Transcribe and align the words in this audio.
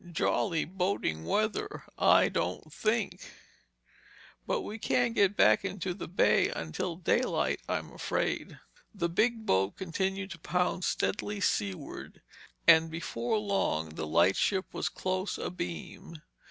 Jolly 0.11 0.65
boating 0.65 1.25
weather, 1.25 1.83
I 1.95 2.27
don't 2.27 2.73
think! 2.73 3.21
And 4.49 4.63
we 4.63 4.79
can't 4.79 5.13
get 5.13 5.37
back 5.37 5.63
into 5.63 5.93
the 5.93 6.07
bay 6.07 6.49
until 6.49 6.95
daylight, 6.95 7.59
I'm 7.69 7.91
afraid." 7.91 8.57
The 8.95 9.09
big 9.09 9.45
boat 9.45 9.77
continued 9.77 10.31
to 10.31 10.39
pound 10.39 10.85
steadily 10.85 11.39
seaward 11.39 12.23
and 12.67 12.89
before 12.89 13.37
long 13.37 13.89
the 13.89 14.07
lightship 14.07 14.73
was 14.73 14.89
close 14.89 15.37
abeam. 15.37 16.23